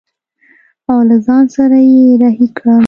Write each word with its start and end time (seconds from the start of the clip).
او 0.89 0.99
له 1.09 1.15
ځان 1.25 1.43
سره 1.55 1.77
يې 1.91 2.05
رهي 2.21 2.47
کړم. 2.57 2.79